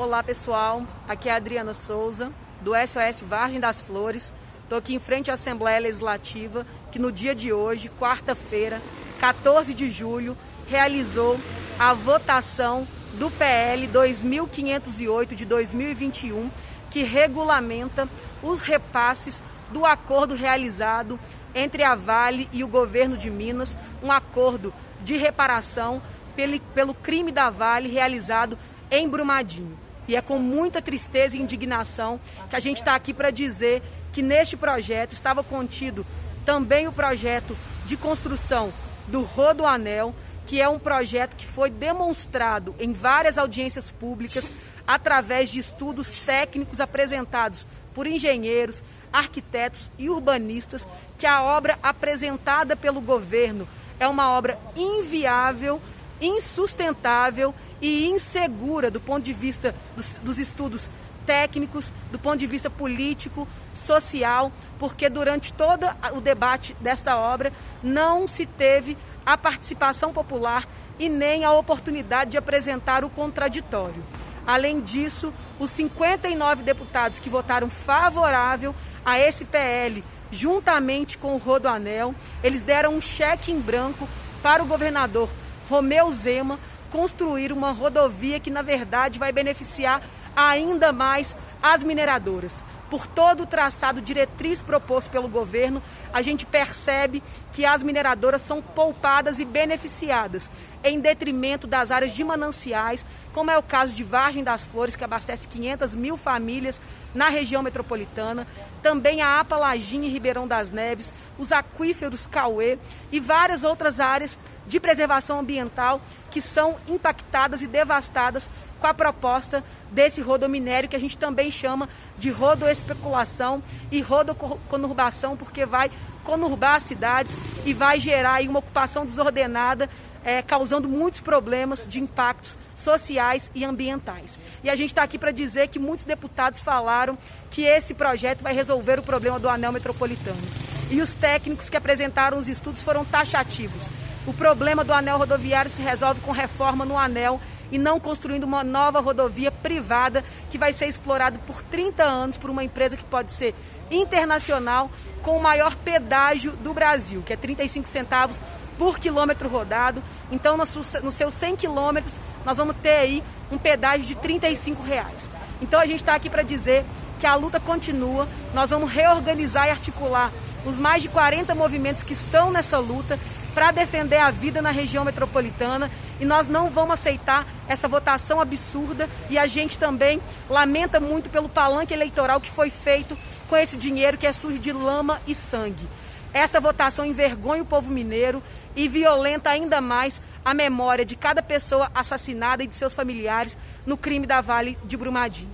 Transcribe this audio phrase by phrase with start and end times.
[0.00, 4.32] Olá pessoal, aqui é a Adriana Souza, do SOS Vargem das Flores.
[4.62, 8.80] Estou aqui em frente à Assembleia Legislativa, que no dia de hoje, quarta-feira,
[9.18, 10.38] 14 de julho,
[10.68, 11.36] realizou
[11.80, 16.48] a votação do PL 2508 de 2021,
[16.92, 18.08] que regulamenta
[18.40, 19.42] os repasses
[19.72, 21.18] do acordo realizado
[21.52, 24.72] entre a Vale e o governo de Minas, um acordo
[25.02, 26.00] de reparação
[26.36, 28.56] pelo, pelo crime da Vale realizado
[28.92, 29.87] em Brumadinho.
[30.08, 34.22] E é com muita tristeza e indignação que a gente está aqui para dizer que
[34.22, 36.04] neste projeto estava contido
[36.46, 38.72] também o projeto de construção
[39.06, 40.14] do Rodoanel,
[40.46, 44.50] que é um projeto que foi demonstrado em várias audiências públicas
[44.86, 50.88] através de estudos técnicos apresentados por engenheiros, arquitetos e urbanistas,
[51.18, 53.68] que a obra apresentada pelo governo
[54.00, 55.82] é uma obra inviável,
[56.20, 60.90] insustentável e insegura do ponto de vista dos, dos estudos
[61.26, 67.52] técnicos, do ponto de vista político, social, porque durante todo o debate desta obra
[67.82, 70.66] não se teve a participação popular
[70.98, 74.02] e nem a oportunidade de apresentar o contraditório.
[74.46, 82.14] Além disso, os 59 deputados que votaram favorável a esse PL, juntamente com o Rodoanel,
[82.42, 84.08] eles deram um cheque em branco
[84.42, 85.28] para o governador
[85.68, 86.58] Romeu Zema
[86.90, 90.02] construir uma rodovia que, na verdade, vai beneficiar
[90.34, 92.62] ainda mais as mineradoras.
[92.90, 97.22] Por todo o traçado diretriz proposto pelo governo, a gente percebe
[97.52, 100.50] que as mineradoras são poupadas e beneficiadas,
[100.82, 105.04] em detrimento das áreas de mananciais, como é o caso de Vargem das Flores, que
[105.04, 106.80] abastece 500 mil famílias
[107.14, 108.46] na região metropolitana,
[108.82, 112.78] também a Apalagim e Ribeirão das Neves, os aquíferos Cauê
[113.10, 116.00] e várias outras áreas de preservação ambiental
[116.30, 121.88] que são impactadas e devastadas com a proposta desse rodominério que a gente também chama
[122.18, 125.90] de rodoespeculação e rodoconurbação, porque vai
[126.24, 129.88] conurbar as cidades e vai gerar uma ocupação desordenada,
[130.24, 134.38] é, causando muitos problemas de impactos sociais e ambientais.
[134.62, 137.16] E a gente está aqui para dizer que muitos deputados falaram
[137.50, 140.42] que esse projeto vai resolver o problema do anel metropolitano.
[140.90, 143.88] E os técnicos que apresentaram os estudos foram taxativos.
[144.26, 147.40] O problema do anel rodoviário se resolve com reforma no anel
[147.70, 152.50] e não construindo uma nova rodovia privada que vai ser explorada por 30 anos por
[152.50, 153.54] uma empresa que pode ser
[153.90, 154.90] internacional
[155.22, 158.40] com o maior pedágio do Brasil, que é 35 centavos
[158.78, 160.02] por quilômetro rodado.
[160.30, 165.28] Então, nos seus 100 quilômetros, nós vamos ter aí um pedágio de 35 reais.
[165.60, 166.84] Então, a gente está aqui para dizer
[167.18, 170.30] que a luta continua, nós vamos reorganizar e articular
[170.64, 173.18] os mais de 40 movimentos que estão nessa luta
[173.58, 179.10] para defender a vida na região metropolitana e nós não vamos aceitar essa votação absurda
[179.28, 184.16] e a gente também lamenta muito pelo palanque eleitoral que foi feito com esse dinheiro
[184.16, 185.88] que é sujo de lama e sangue.
[186.32, 188.40] Essa votação envergonha o povo mineiro
[188.76, 193.96] e violenta ainda mais a memória de cada pessoa assassinada e de seus familiares no
[193.96, 195.50] crime da Vale de Brumadinho.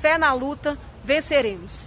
[0.00, 1.86] Fé na luta, venceremos.